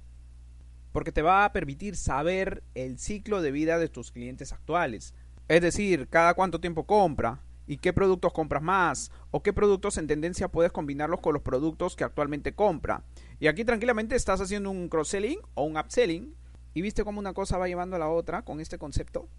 Porque 0.92 1.12
te 1.12 1.22
va 1.22 1.46
a 1.46 1.54
permitir 1.54 1.96
saber 1.96 2.64
el 2.74 2.98
ciclo 2.98 3.42
de 3.42 3.52
vida 3.52 3.78
de 3.78 3.90
tus 3.90 4.12
clientes 4.12 4.54
actuales. 4.54 5.14
Es 5.48 5.62
decir, 5.62 6.08
cada 6.10 6.34
cuánto 6.34 6.60
tiempo 6.60 6.86
compra, 6.86 7.42
y 7.66 7.78
qué 7.78 7.94
productos 7.94 8.34
compras 8.34 8.62
más 8.62 9.12
o 9.32 9.42
qué 9.42 9.54
productos 9.54 9.98
en 9.98 10.08
tendencia 10.08 10.50
puedes 10.50 10.72
combinarlos 10.72 11.22
con 11.22 11.34
los 11.34 11.44
productos 11.44 11.96
que 11.96 12.04
actualmente 12.04 12.54
compra. 12.54 13.04
Y 13.40 13.48
aquí 13.48 13.64
tranquilamente 13.64 14.16
estás 14.16 14.42
haciendo 14.42 14.70
un 14.70 14.90
cross-selling 14.90 15.40
o 15.54 15.64
un 15.64 15.78
upselling 15.78 16.36
y 16.74 16.82
viste 16.82 17.04
cómo 17.04 17.20
una 17.20 17.34
cosa 17.34 17.58
va 17.58 17.68
llevando 17.68 17.96
a 17.96 18.00
la 18.00 18.10
otra 18.10 18.44
con 18.44 18.60
este 18.60 18.78
concepto. 18.78 19.30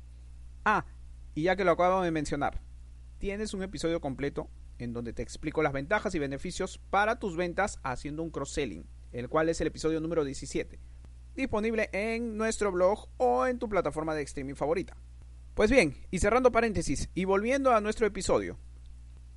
Ah, 0.64 0.85
y 1.35 1.43
ya 1.43 1.57
que 1.57 1.64
lo 1.64 1.73
acabo 1.73 2.03
de 2.03 2.11
mencionar, 2.11 2.61
tienes 3.19 3.55
un 3.55 3.62
episodio 3.62 4.00
completo 4.00 4.49
en 4.79 4.93
donde 4.93 5.12
te 5.12 5.23
explico 5.23 5.62
las 5.62 5.73
ventajas 5.73 6.14
y 6.14 6.19
beneficios 6.19 6.79
para 6.91 7.19
tus 7.19 7.37
ventas 7.37 7.79
haciendo 7.83 8.23
un 8.23 8.31
cross-selling, 8.31 8.87
el 9.12 9.29
cual 9.29 9.49
es 9.49 9.61
el 9.61 9.69
episodio 9.69 10.00
número 10.00 10.25
17, 10.25 10.79
disponible 11.35 11.91
en 11.93 12.37
nuestro 12.37 12.73
blog 12.73 13.09
o 13.17 13.47
en 13.47 13.59
tu 13.59 13.69
plataforma 13.69 14.14
de 14.14 14.23
streaming 14.23 14.55
favorita. 14.55 14.97
Pues 15.55 15.71
bien, 15.71 15.95
y 16.11 16.19
cerrando 16.19 16.50
paréntesis 16.50 17.09
y 17.14 17.25
volviendo 17.25 17.73
a 17.73 17.81
nuestro 17.81 18.07
episodio. 18.07 18.59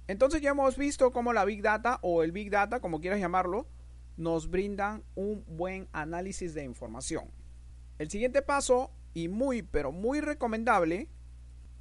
Entonces 0.08 0.42
ya 0.42 0.52
hemos 0.52 0.78
visto 0.78 1.12
cómo 1.12 1.34
la 1.34 1.46
Big 1.46 1.62
Data 1.62 2.00
o 2.02 2.24
el 2.24 2.32
Big 2.32 2.50
Data, 2.50 2.80
como 2.80 3.02
quieras 3.02 3.20
llamarlo, 3.20 3.68
nos 4.16 4.50
brindan 4.50 5.04
un 5.14 5.44
buen 5.48 5.88
análisis 5.92 6.54
de 6.54 6.64
información. 6.64 7.30
El 8.00 8.12
siguiente 8.12 8.44
paso, 8.44 8.92
y 9.14 9.28
muy 9.28 9.64
pero 9.64 9.92
muy 9.92 10.22
recomendable, 10.22 11.08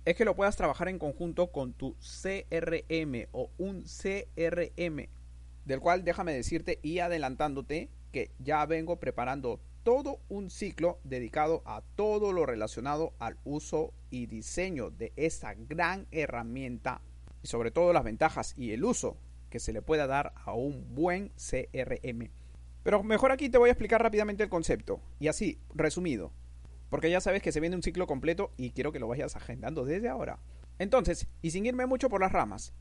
es 0.06 0.16
que 0.16 0.24
lo 0.24 0.34
puedas 0.34 0.56
trabajar 0.56 0.88
en 0.88 0.98
conjunto 0.98 1.48
con 1.48 1.74
tu 1.74 1.94
CRM 1.96 3.26
o 3.32 3.50
un 3.58 3.84
CRM, 3.84 5.08
del 5.64 5.80
cual 5.80 6.04
déjame 6.04 6.32
decirte 6.32 6.78
y 6.82 7.00
adelantándote 7.00 7.90
que 8.12 8.30
ya 8.38 8.64
vengo 8.64 8.96
preparando 8.96 9.60
todo 9.82 10.20
un 10.28 10.48
ciclo 10.48 10.98
dedicado 11.04 11.62
a 11.66 11.82
todo 11.96 12.32
lo 12.32 12.46
relacionado 12.46 13.12
al 13.18 13.36
uso 13.44 13.92
y 14.10 14.26
diseño 14.26 14.90
de 14.90 15.12
esta 15.16 15.54
gran 15.54 16.06
herramienta 16.12 17.02
y 17.42 17.48
sobre 17.48 17.70
todo 17.70 17.92
las 17.92 18.04
ventajas 18.04 18.54
y 18.56 18.72
el 18.72 18.84
uso 18.84 19.16
que 19.50 19.60
se 19.60 19.72
le 19.72 19.82
pueda 19.82 20.06
dar 20.06 20.32
a 20.44 20.54
un 20.54 20.94
buen 20.94 21.30
CRM. 21.36 22.30
Pero 22.86 23.02
mejor 23.02 23.32
aquí 23.32 23.48
te 23.48 23.58
voy 23.58 23.68
a 23.68 23.72
explicar 23.72 24.00
rápidamente 24.00 24.44
el 24.44 24.48
concepto 24.48 25.00
y 25.18 25.26
así, 25.26 25.58
resumido, 25.74 26.30
porque 26.88 27.10
ya 27.10 27.20
sabes 27.20 27.42
que 27.42 27.50
se 27.50 27.58
viene 27.58 27.74
un 27.74 27.82
ciclo 27.82 28.06
completo 28.06 28.52
y 28.56 28.70
quiero 28.70 28.92
que 28.92 29.00
lo 29.00 29.08
vayas 29.08 29.34
agendando 29.34 29.84
desde 29.84 30.08
ahora. 30.08 30.38
Entonces, 30.78 31.26
y 31.42 31.50
sin 31.50 31.66
irme 31.66 31.86
mucho 31.86 32.08
por 32.08 32.20
las 32.20 32.30
ramas, 32.30 32.74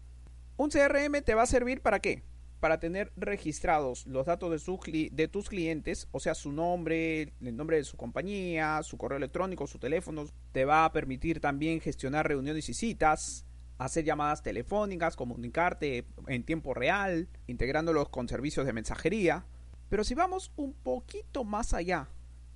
un 0.58 0.70
CRM 0.70 1.24
te 1.24 1.34
va 1.34 1.42
a 1.42 1.48
servir 1.48 1.82
para 1.82 2.02
qué? 2.02 2.22
para 2.60 2.80
tener 2.80 3.12
registrados 3.16 4.06
los 4.06 4.28
datos 4.28 4.64
de, 4.64 5.10
de 5.12 5.28
tus 5.28 5.50
clientes, 5.50 6.08
o 6.12 6.20
sea, 6.20 6.36
su 6.36 6.52
nombre, 6.52 7.34
el 7.42 7.56
nombre 7.56 7.78
de 7.78 7.84
su 7.84 7.98
compañía, 7.98 8.82
su 8.84 8.98
correo 8.98 9.18
electrónico, 9.18 9.66
su 9.66 9.80
teléfono. 9.80 10.26
Te 10.52 10.66
va 10.66 10.86
a 10.86 10.92
permitir 10.92 11.40
también 11.40 11.82
gestionar 11.82 12.28
reuniones 12.28 12.70
y 12.70 12.76
citas, 12.76 13.46
hacer 13.80 14.04
llamadas 14.06 14.44
telefónicas, 14.44 15.16
comunicarte 15.16 16.06
en 16.28 16.44
tiempo 16.44 16.76
real, 16.76 17.28
integrándolos 17.48 18.10
con 18.10 18.28
servicios 18.28 18.68
de 18.68 18.74
mensajería. 18.74 19.46
Pero 19.90 20.04
si 20.04 20.16
vamos 20.16 20.52
un 20.56 20.74
poquito 20.74 21.44
más 21.44 21.74
allá 21.74 22.10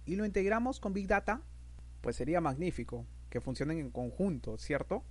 y 0.05 0.15
lo 0.15 0.25
integramos 0.25 0.79
con 0.79 0.93
Big 0.93 1.07
Data, 1.07 1.41
pues 2.01 2.15
sería 2.15 2.41
magnífico 2.41 3.05
que 3.29 3.41
funcionen 3.41 3.79
en 3.79 3.91
conjunto, 3.91 4.57
¿cierto? 4.57 5.03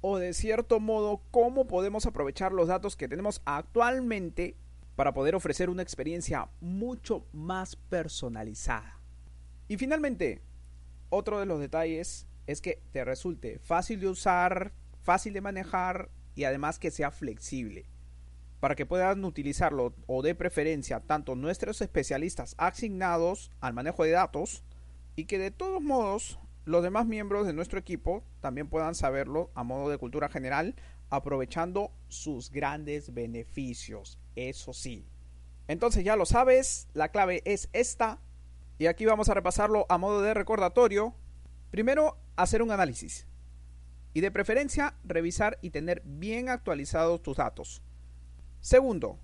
o 0.00 0.18
de 0.18 0.32
cierto 0.32 0.80
modo 0.80 1.22
cómo 1.30 1.66
podemos 1.66 2.06
aprovechar 2.06 2.52
los 2.52 2.68
datos 2.68 2.96
que 2.96 3.08
tenemos 3.08 3.42
actualmente 3.44 4.56
para 4.96 5.12
poder 5.12 5.34
ofrecer 5.34 5.70
una 5.70 5.82
experiencia 5.82 6.48
mucho 6.60 7.26
más 7.32 7.76
personalizada. 7.76 9.00
Y 9.68 9.76
finalmente, 9.76 10.42
otro 11.10 11.40
de 11.40 11.46
los 11.46 11.60
detalles 11.60 12.26
es 12.46 12.60
que 12.60 12.82
te 12.92 13.04
resulte 13.04 13.58
fácil 13.58 14.00
de 14.00 14.08
usar, 14.08 14.72
fácil 15.02 15.32
de 15.32 15.40
manejar 15.40 16.10
y 16.34 16.44
además 16.44 16.78
que 16.78 16.90
sea 16.90 17.10
flexible. 17.10 17.86
Para 18.60 18.74
que 18.74 18.86
puedan 18.86 19.24
utilizarlo 19.24 19.94
o 20.06 20.22
de 20.22 20.34
preferencia 20.34 21.00
tanto 21.00 21.34
nuestros 21.34 21.80
especialistas 21.80 22.54
asignados 22.58 23.52
al 23.60 23.74
manejo 23.74 24.04
de 24.04 24.10
datos 24.10 24.64
y 25.14 25.26
que 25.26 25.38
de 25.38 25.50
todos 25.50 25.82
modos 25.82 26.38
los 26.64 26.82
demás 26.82 27.06
miembros 27.06 27.46
de 27.46 27.52
nuestro 27.52 27.78
equipo 27.78 28.24
también 28.40 28.68
puedan 28.68 28.94
saberlo 28.94 29.50
a 29.54 29.62
modo 29.62 29.88
de 29.88 29.98
cultura 29.98 30.28
general, 30.28 30.74
aprovechando 31.08 31.92
sus 32.08 32.50
grandes 32.50 33.14
beneficios, 33.14 34.18
eso 34.36 34.72
sí. 34.72 35.06
Entonces 35.66 36.04
ya 36.04 36.16
lo 36.16 36.26
sabes, 36.26 36.88
la 36.94 37.10
clave 37.10 37.42
es 37.44 37.70
esta, 37.72 38.20
y 38.78 38.86
aquí 38.86 39.06
vamos 39.06 39.28
a 39.28 39.34
repasarlo 39.34 39.86
a 39.88 39.98
modo 39.98 40.22
de 40.22 40.34
recordatorio. 40.34 41.14
Primero, 41.70 42.16
hacer 42.36 42.62
un 42.62 42.70
análisis. 42.70 43.26
Y 44.14 44.20
de 44.20 44.30
preferencia, 44.30 44.94
revisar 45.04 45.58
y 45.62 45.70
tener 45.70 46.02
bien 46.04 46.48
actualizados 46.48 47.20
tus 47.20 47.38
datos. 47.38 47.82
Segundo, 48.60 49.18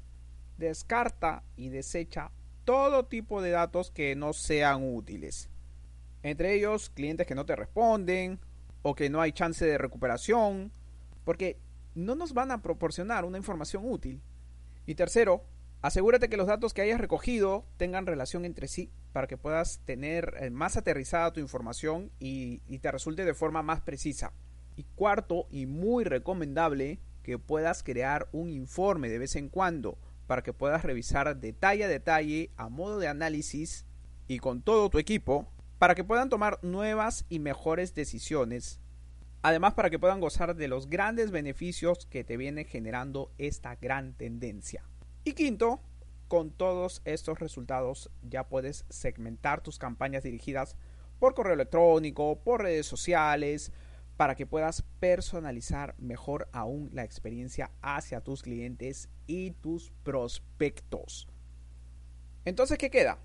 descarta 0.58 1.42
y 1.56 1.68
desecha 1.68 2.30
todo 2.64 3.06
tipo 3.06 3.42
de 3.42 3.50
datos 3.50 3.90
que 3.90 4.16
no 4.16 4.32
sean 4.32 4.82
útiles. 4.94 5.50
Entre 6.22 6.54
ellos, 6.54 6.88
clientes 6.90 7.26
que 7.26 7.34
no 7.34 7.44
te 7.44 7.56
responden 7.56 8.40
o 8.82 8.94
que 8.94 9.10
no 9.10 9.20
hay 9.20 9.32
chance 9.32 9.64
de 9.64 9.78
recuperación, 9.78 10.72
porque 11.24 11.58
no 11.94 12.14
nos 12.14 12.32
van 12.32 12.50
a 12.50 12.62
proporcionar 12.62 13.24
una 13.24 13.38
información 13.38 13.82
útil. 13.86 14.22
Y 14.86 14.94
tercero, 14.94 15.44
asegúrate 15.82 16.28
que 16.28 16.36
los 16.36 16.46
datos 16.46 16.72
que 16.72 16.82
hayas 16.82 17.00
recogido 17.00 17.66
tengan 17.76 18.06
relación 18.06 18.44
entre 18.44 18.68
sí 18.68 18.90
para 19.12 19.26
que 19.26 19.36
puedas 19.36 19.80
tener 19.84 20.34
eh, 20.40 20.50
más 20.50 20.76
aterrizada 20.76 21.32
tu 21.32 21.40
información 21.40 22.10
y, 22.18 22.62
y 22.66 22.78
te 22.78 22.90
resulte 22.90 23.24
de 23.24 23.34
forma 23.34 23.62
más 23.62 23.80
precisa. 23.80 24.32
Y 24.76 24.84
cuarto, 24.96 25.46
y 25.50 25.66
muy 25.66 26.04
recomendable, 26.04 26.98
que 27.24 27.38
puedas 27.38 27.82
crear 27.82 28.28
un 28.30 28.50
informe 28.50 29.08
de 29.08 29.18
vez 29.18 29.34
en 29.34 29.48
cuando 29.48 29.98
para 30.28 30.42
que 30.42 30.52
puedas 30.52 30.84
revisar 30.84 31.36
detalle 31.36 31.84
a 31.84 31.88
detalle 31.88 32.50
a 32.56 32.68
modo 32.68 33.00
de 33.00 33.08
análisis 33.08 33.86
y 34.28 34.38
con 34.38 34.62
todo 34.62 34.90
tu 34.90 34.98
equipo 34.98 35.48
para 35.78 35.94
que 35.94 36.04
puedan 36.04 36.28
tomar 36.28 36.60
nuevas 36.62 37.24
y 37.28 37.40
mejores 37.40 37.94
decisiones. 37.94 38.78
Además 39.42 39.74
para 39.74 39.90
que 39.90 39.98
puedan 39.98 40.20
gozar 40.20 40.54
de 40.54 40.68
los 40.68 40.88
grandes 40.88 41.30
beneficios 41.30 42.06
que 42.06 42.24
te 42.24 42.36
viene 42.36 42.64
generando 42.64 43.32
esta 43.38 43.74
gran 43.74 44.14
tendencia. 44.14 44.84
Y 45.24 45.32
quinto, 45.32 45.80
con 46.28 46.50
todos 46.50 47.02
estos 47.04 47.38
resultados 47.38 48.10
ya 48.22 48.48
puedes 48.48 48.84
segmentar 48.90 49.62
tus 49.62 49.78
campañas 49.78 50.22
dirigidas 50.22 50.76
por 51.18 51.34
correo 51.34 51.54
electrónico, 51.54 52.40
por 52.42 52.62
redes 52.62 52.86
sociales, 52.86 53.72
para 54.16 54.34
que 54.34 54.46
puedas 54.46 54.82
personalizar 55.00 55.94
mejor 55.98 56.48
aún 56.52 56.90
la 56.92 57.04
experiencia 57.04 57.70
hacia 57.82 58.20
tus 58.20 58.42
clientes 58.42 59.08
y 59.26 59.52
tus 59.52 59.90
prospectos. 60.02 61.28
Entonces, 62.44 62.78
¿qué 62.78 62.90
queda? 62.90 63.18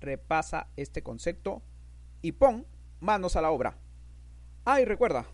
Repasa 0.00 0.68
este 0.76 1.02
concepto 1.02 1.62
y 2.20 2.32
pon 2.32 2.66
manos 3.00 3.36
a 3.36 3.40
la 3.40 3.50
obra. 3.50 3.78
Ah, 4.64 4.80
y 4.80 4.84
recuerda 4.84 5.26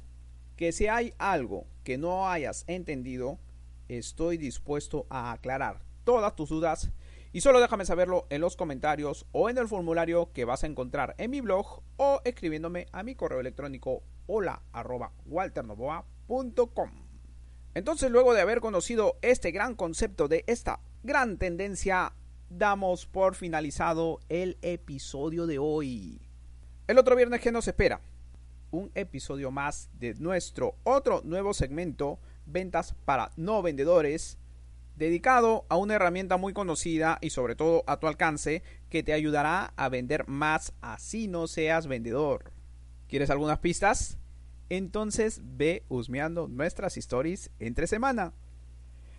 que 0.56 0.72
si 0.72 0.86
hay 0.86 1.14
algo 1.18 1.66
que 1.82 1.98
no 1.98 2.28
hayas 2.28 2.64
entendido, 2.68 3.38
estoy 3.88 4.38
dispuesto 4.38 5.06
a 5.10 5.32
aclarar 5.32 5.82
todas 6.04 6.36
tus 6.36 6.50
dudas 6.50 6.90
y 7.34 7.40
solo 7.40 7.60
déjame 7.60 7.84
saberlo 7.84 8.28
en 8.30 8.40
los 8.40 8.54
comentarios 8.54 9.26
o 9.32 9.50
en 9.50 9.58
el 9.58 9.66
formulario 9.66 10.30
que 10.32 10.44
vas 10.44 10.62
a 10.62 10.68
encontrar 10.68 11.16
en 11.18 11.32
mi 11.32 11.40
blog 11.40 11.82
o 11.96 12.20
escribiéndome 12.24 12.86
a 12.92 13.02
mi 13.02 13.16
correo 13.16 13.40
electrónico 13.40 14.04
hola. 14.28 14.62
Entonces 17.74 18.10
luego 18.12 18.34
de 18.34 18.40
haber 18.40 18.60
conocido 18.60 19.18
este 19.20 19.50
gran 19.50 19.74
concepto 19.74 20.28
de 20.28 20.44
esta 20.46 20.78
gran 21.02 21.36
tendencia, 21.36 22.12
damos 22.50 23.06
por 23.06 23.34
finalizado 23.34 24.20
el 24.28 24.56
episodio 24.62 25.48
de 25.48 25.58
hoy. 25.58 26.20
El 26.86 26.98
otro 26.98 27.16
viernes 27.16 27.40
que 27.40 27.50
nos 27.50 27.66
espera, 27.66 28.00
un 28.70 28.92
episodio 28.94 29.50
más 29.50 29.90
de 29.98 30.14
nuestro 30.14 30.76
otro 30.84 31.20
nuevo 31.24 31.52
segmento, 31.52 32.20
ventas 32.46 32.94
para 33.04 33.32
no 33.36 33.60
vendedores, 33.60 34.38
dedicado 34.96 35.66
a 35.68 35.76
una 35.76 35.94
herramienta 35.94 36.36
muy 36.36 36.52
conocida 36.52 37.18
y 37.20 37.30
sobre 37.30 37.56
todo 37.56 37.84
a 37.86 37.98
tu 37.98 38.06
alcance 38.06 38.62
que 38.90 39.02
te 39.02 39.12
ayudará 39.12 39.72
a 39.76 39.88
vender 39.88 40.28
más 40.28 40.72
así 40.80 41.28
no 41.28 41.46
seas 41.46 41.86
vendedor. 41.86 42.52
¿Quieres 43.08 43.30
algunas 43.30 43.58
pistas? 43.58 44.18
Entonces 44.68 45.40
ve 45.42 45.84
husmeando 45.88 46.48
nuestras 46.48 46.96
stories 46.96 47.50
entre 47.58 47.86
semana. 47.86 48.32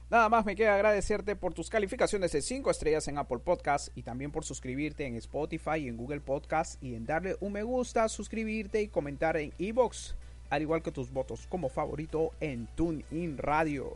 Nada 0.09 0.29
más 0.29 0.45
me 0.45 0.55
queda 0.55 0.75
agradecerte 0.75 1.35
por 1.35 1.53
tus 1.53 1.69
calificaciones 1.69 2.31
de 2.31 2.41
5 2.41 2.69
estrellas 2.69 3.07
en 3.07 3.17
Apple 3.17 3.39
Podcast 3.39 3.89
y 3.97 4.03
también 4.03 4.31
por 4.31 4.45
suscribirte 4.45 5.05
en 5.05 5.15
Spotify 5.15 5.77
y 5.79 5.87
en 5.87 5.97
Google 5.97 6.21
Podcast 6.21 6.81
y 6.81 6.93
en 6.93 7.05
darle 7.05 7.35
un 7.39 7.53
me 7.53 7.63
gusta, 7.63 8.07
suscribirte 8.07 8.83
y 8.83 8.87
comentar 8.87 9.35
en 9.35 9.51
iBox, 9.57 10.15
al 10.51 10.61
igual 10.61 10.83
que 10.83 10.91
tus 10.91 11.11
votos 11.11 11.47
como 11.47 11.69
favorito 11.69 12.31
en 12.39 12.67
TuneIn 12.75 13.39
Radio. 13.39 13.95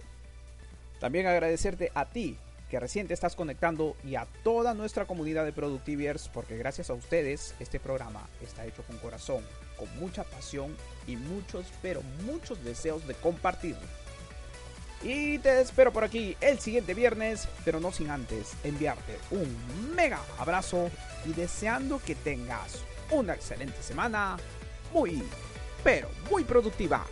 También 0.99 1.27
agradecerte 1.27 1.91
a 1.95 2.05
ti 2.05 2.37
que 2.69 2.79
recién 2.79 3.07
te 3.07 3.13
estás 3.13 3.35
conectando 3.35 3.95
y 4.03 4.15
a 4.15 4.27
toda 4.43 4.73
nuestra 4.73 5.05
comunidad 5.05 5.43
de 5.43 5.53
Productiviers 5.53 6.29
porque 6.29 6.57
gracias 6.57 6.89
a 6.89 6.93
ustedes 6.93 7.55
este 7.59 7.79
programa 7.79 8.27
está 8.41 8.65
hecho 8.65 8.83
con 8.83 8.97
corazón, 8.97 9.43
con 9.77 9.89
mucha 9.99 10.23
pasión 10.23 10.75
y 11.07 11.15
muchos, 11.15 11.65
pero 11.81 12.01
muchos 12.25 12.63
deseos 12.63 13.07
de 13.07 13.15
compartir. 13.15 13.75
Y 15.01 15.39
te 15.39 15.61
espero 15.61 15.93
por 15.93 16.03
aquí 16.03 16.35
el 16.41 16.59
siguiente 16.59 16.93
viernes, 16.93 17.47
pero 17.63 17.79
no 17.79 17.91
sin 17.91 18.09
antes 18.09 18.53
enviarte 18.63 19.17
un 19.31 19.95
mega 19.95 20.19
abrazo 20.37 20.91
y 21.25 21.31
deseando 21.33 22.01
que 22.05 22.15
tengas 22.15 22.83
una 23.09 23.33
excelente 23.33 23.81
semana, 23.81 24.37
muy, 24.93 25.23
pero 25.83 26.09
muy 26.29 26.43
productiva. 26.43 27.05